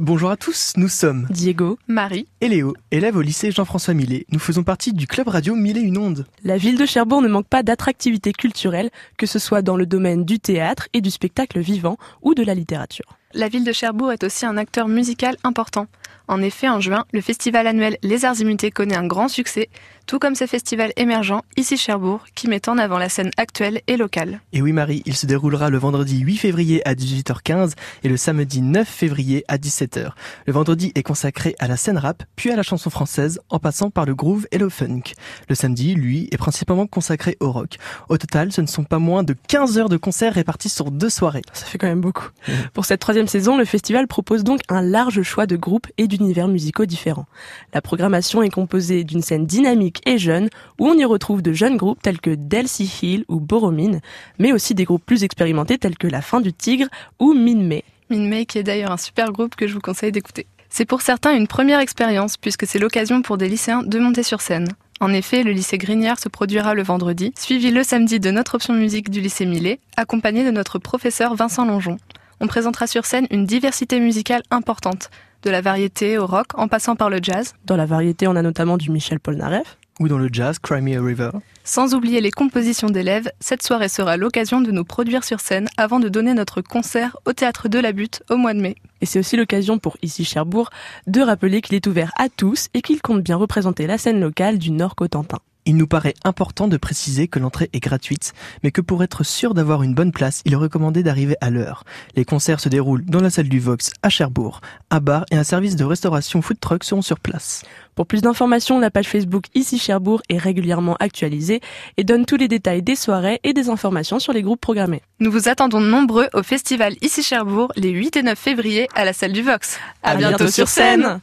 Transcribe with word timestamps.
Bonjour 0.00 0.30
à 0.30 0.38
tous, 0.38 0.72
nous 0.78 0.88
sommes 0.88 1.26
Diego, 1.28 1.78
Marie 1.86 2.26
et 2.40 2.48
Léo, 2.48 2.72
élèves 2.90 3.16
au 3.16 3.20
lycée 3.20 3.50
Jean-François 3.52 3.92
Millet. 3.92 4.24
Nous 4.32 4.38
faisons 4.38 4.62
partie 4.62 4.94
du 4.94 5.06
club 5.06 5.28
radio 5.28 5.54
Millet 5.54 5.82
une 5.82 5.98
onde. 5.98 6.26
La 6.42 6.56
ville 6.56 6.78
de 6.78 6.86
Cherbourg 6.86 7.20
ne 7.20 7.28
manque 7.28 7.46
pas 7.46 7.62
d'attractivités 7.62 8.32
culturelles, 8.32 8.88
que 9.18 9.26
ce 9.26 9.38
soit 9.38 9.60
dans 9.60 9.76
le 9.76 9.84
domaine 9.84 10.24
du 10.24 10.38
théâtre 10.38 10.88
et 10.94 11.02
du 11.02 11.10
spectacle 11.10 11.60
vivant 11.60 11.98
ou 12.22 12.32
de 12.32 12.42
la 12.42 12.54
littérature. 12.54 13.18
La 13.34 13.48
ville 13.48 13.62
de 13.62 13.72
Cherbourg 13.72 14.10
est 14.10 14.24
aussi 14.24 14.46
un 14.46 14.56
acteur 14.56 14.88
musical 14.88 15.36
important. 15.44 15.86
En 16.30 16.42
effet, 16.42 16.68
en 16.68 16.78
juin, 16.78 17.06
le 17.12 17.20
festival 17.22 17.66
annuel 17.66 17.98
Les 18.04 18.24
Arts 18.24 18.38
Immutés 18.38 18.70
connaît 18.70 18.94
un 18.94 19.04
grand 19.04 19.26
succès, 19.26 19.68
tout 20.06 20.20
comme 20.20 20.36
ses 20.36 20.46
festivals 20.46 20.92
émergents 20.96 21.42
ici 21.56 21.76
Cherbourg, 21.76 22.24
qui 22.36 22.46
mettent 22.46 22.68
en 22.68 22.78
avant 22.78 22.98
la 22.98 23.08
scène 23.08 23.30
actuelle 23.36 23.80
et 23.88 23.96
locale. 23.96 24.40
Et 24.52 24.62
oui 24.62 24.72
Marie, 24.72 25.02
il 25.06 25.16
se 25.16 25.26
déroulera 25.26 25.70
le 25.70 25.78
vendredi 25.78 26.20
8 26.20 26.36
février 26.36 26.86
à 26.88 26.94
18h15 26.94 27.72
et 28.04 28.08
le 28.08 28.16
samedi 28.16 28.60
9 28.60 28.88
février 28.88 29.44
à 29.48 29.56
17h. 29.56 30.10
Le 30.46 30.52
vendredi 30.52 30.92
est 30.94 31.02
consacré 31.02 31.56
à 31.58 31.66
la 31.66 31.76
scène 31.76 31.98
rap, 31.98 32.22
puis 32.36 32.52
à 32.52 32.56
la 32.56 32.62
chanson 32.62 32.90
française, 32.90 33.40
en 33.50 33.58
passant 33.58 33.90
par 33.90 34.04
le 34.04 34.14
groove 34.14 34.46
et 34.52 34.58
le 34.58 34.68
funk. 34.68 35.02
Le 35.48 35.56
samedi, 35.56 35.94
lui, 35.94 36.28
est 36.30 36.38
principalement 36.38 36.86
consacré 36.86 37.36
au 37.40 37.50
rock. 37.50 37.76
Au 38.08 38.18
total, 38.18 38.52
ce 38.52 38.60
ne 38.60 38.68
sont 38.68 38.84
pas 38.84 39.00
moins 39.00 39.24
de 39.24 39.34
15 39.48 39.78
heures 39.78 39.88
de 39.88 39.96
concerts 39.96 40.34
répartis 40.34 40.68
sur 40.68 40.92
deux 40.92 41.10
soirées. 41.10 41.42
Ça 41.52 41.66
fait 41.66 41.78
quand 41.78 41.88
même 41.88 42.00
beaucoup. 42.00 42.28
Pour 42.72 42.84
cette 42.84 43.00
troisième 43.00 43.26
saison, 43.26 43.58
le 43.58 43.64
festival 43.64 44.06
propose 44.06 44.44
donc 44.44 44.60
un 44.68 44.82
large 44.82 45.22
choix 45.22 45.46
de 45.46 45.56
groupes 45.56 45.88
et 45.98 46.06
d'univers 46.20 46.48
musicaux 46.48 46.86
différents. 46.86 47.26
La 47.72 47.80
programmation 47.80 48.42
est 48.42 48.50
composée 48.50 49.04
d'une 49.04 49.22
scène 49.22 49.46
dynamique 49.46 50.02
et 50.06 50.18
jeune, 50.18 50.50
où 50.78 50.86
on 50.86 50.94
y 50.94 51.04
retrouve 51.04 51.42
de 51.42 51.52
jeunes 51.52 51.76
groupes 51.76 52.02
tels 52.02 52.20
que 52.20 52.34
Delcy 52.34 52.92
Hill 53.02 53.24
ou 53.28 53.40
Boromine, 53.40 54.00
mais 54.38 54.52
aussi 54.52 54.74
des 54.74 54.84
groupes 54.84 55.04
plus 55.04 55.24
expérimentés 55.24 55.78
tels 55.78 55.96
que 55.96 56.06
La 56.06 56.22
Fin 56.22 56.40
du 56.40 56.52
Tigre 56.52 56.88
ou 57.18 57.32
Min 57.32 57.62
May. 57.62 57.84
Min 58.10 58.28
May 58.28 58.44
qui 58.44 58.58
est 58.58 58.62
d'ailleurs 58.62 58.92
un 58.92 58.96
super 58.96 59.32
groupe 59.32 59.56
que 59.56 59.66
je 59.66 59.74
vous 59.74 59.80
conseille 59.80 60.12
d'écouter. 60.12 60.46
C'est 60.68 60.84
pour 60.84 61.00
certains 61.00 61.34
une 61.34 61.48
première 61.48 61.80
expérience 61.80 62.36
puisque 62.36 62.66
c'est 62.66 62.78
l'occasion 62.78 63.22
pour 63.22 63.38
des 63.38 63.48
lycéens 63.48 63.82
de 63.82 63.98
monter 63.98 64.22
sur 64.22 64.40
scène. 64.40 64.68
En 65.00 65.14
effet, 65.14 65.42
le 65.42 65.52
lycée 65.52 65.78
Grignard 65.78 66.18
se 66.18 66.28
produira 66.28 66.74
le 66.74 66.82
vendredi, 66.82 67.32
suivi 67.38 67.70
le 67.70 67.82
samedi 67.82 68.20
de 68.20 68.30
notre 68.30 68.56
option 68.56 68.74
musique 68.74 69.08
du 69.08 69.22
lycée 69.22 69.46
Millet, 69.46 69.80
accompagné 69.96 70.44
de 70.44 70.50
notre 70.50 70.78
professeur 70.78 71.34
Vincent 71.34 71.64
Longeon. 71.64 71.96
On 72.42 72.46
présentera 72.46 72.86
sur 72.86 73.04
scène 73.04 73.26
une 73.30 73.44
diversité 73.44 74.00
musicale 74.00 74.42
importante, 74.50 75.10
de 75.42 75.50
la 75.50 75.60
variété 75.60 76.16
au 76.16 76.26
rock 76.26 76.46
en 76.54 76.68
passant 76.68 76.96
par 76.96 77.10
le 77.10 77.18
jazz. 77.22 77.52
Dans 77.66 77.76
la 77.76 77.84
variété, 77.84 78.26
on 78.28 78.36
a 78.36 78.40
notamment 78.40 78.78
du 78.78 78.90
Michel 78.90 79.20
Polnareff. 79.20 79.76
Ou 80.00 80.08
dans 80.08 80.16
le 80.16 80.30
jazz, 80.32 80.58
Cry 80.58 80.80
Me 80.80 80.98
a 80.98 81.04
River. 81.04 81.30
Sans 81.64 81.94
oublier 81.94 82.22
les 82.22 82.30
compositions 82.30 82.88
d'élèves, 82.88 83.30
cette 83.40 83.62
soirée 83.62 83.90
sera 83.90 84.16
l'occasion 84.16 84.62
de 84.62 84.70
nous 84.70 84.84
produire 84.84 85.24
sur 85.24 85.40
scène 85.40 85.68
avant 85.76 86.00
de 86.00 86.08
donner 86.08 86.32
notre 86.32 86.62
concert 86.62 87.18
au 87.26 87.34
Théâtre 87.34 87.68
de 87.68 87.78
la 87.78 87.92
Butte 87.92 88.22
au 88.30 88.38
mois 88.38 88.54
de 88.54 88.60
mai. 88.60 88.76
Et 89.02 89.06
c'est 89.06 89.18
aussi 89.18 89.36
l'occasion 89.36 89.78
pour 89.78 89.98
ici 90.00 90.24
Cherbourg 90.24 90.70
de 91.06 91.20
rappeler 91.20 91.60
qu'il 91.60 91.74
est 91.74 91.86
ouvert 91.86 92.12
à 92.16 92.30
tous 92.30 92.68
et 92.72 92.80
qu'il 92.80 93.02
compte 93.02 93.22
bien 93.22 93.36
représenter 93.36 93.86
la 93.86 93.98
scène 93.98 94.20
locale 94.20 94.56
du 94.56 94.70
Nord 94.70 94.94
Cotentin. 94.94 95.40
Il 95.66 95.76
nous 95.76 95.86
paraît 95.86 96.14
important 96.24 96.68
de 96.68 96.76
préciser 96.76 97.28
que 97.28 97.38
l'entrée 97.38 97.68
est 97.72 97.80
gratuite, 97.80 98.32
mais 98.62 98.70
que 98.70 98.80
pour 98.80 99.02
être 99.02 99.24
sûr 99.24 99.54
d'avoir 99.54 99.82
une 99.82 99.94
bonne 99.94 100.12
place, 100.12 100.42
il 100.44 100.52
est 100.52 100.56
recommandé 100.56 101.02
d'arriver 101.02 101.36
à 101.40 101.50
l'heure. 101.50 101.84
Les 102.16 102.24
concerts 102.24 102.60
se 102.60 102.68
déroulent 102.68 103.04
dans 103.04 103.20
la 103.20 103.30
salle 103.30 103.48
du 103.48 103.60
Vox 103.60 103.90
à 104.02 104.08
Cherbourg. 104.08 104.60
Un 104.90 105.00
bar 105.00 105.26
et 105.30 105.36
un 105.36 105.44
service 105.44 105.76
de 105.76 105.84
restauration 105.84 106.42
food 106.42 106.60
truck 106.60 106.84
seront 106.84 107.02
sur 107.02 107.20
place. 107.20 107.62
Pour 107.94 108.06
plus 108.06 108.22
d'informations, 108.22 108.78
la 108.78 108.90
page 108.90 109.08
Facebook 109.08 109.44
Ici 109.54 109.78
Cherbourg 109.78 110.22
est 110.30 110.38
régulièrement 110.38 110.96
actualisée 111.00 111.60
et 111.98 112.04
donne 112.04 112.24
tous 112.24 112.36
les 112.36 112.48
détails 112.48 112.82
des 112.82 112.96
soirées 112.96 113.40
et 113.44 113.52
des 113.52 113.68
informations 113.68 114.18
sur 114.18 114.32
les 114.32 114.42
groupes 114.42 114.60
programmés. 114.60 115.02
Nous 115.18 115.30
vous 115.30 115.48
attendons 115.48 115.80
nombreux 115.80 116.28
au 116.32 116.42
festival 116.42 116.94
Ici 117.02 117.22
Cherbourg 117.22 117.72
les 117.76 117.90
8 117.90 118.16
et 118.16 118.22
9 118.22 118.38
février 118.38 118.88
à 118.94 119.04
la 119.04 119.12
salle 119.12 119.32
du 119.32 119.42
Vox. 119.42 119.78
À, 120.02 120.14
bientôt, 120.14 120.48
sur 120.48 120.68
scène 120.68 121.18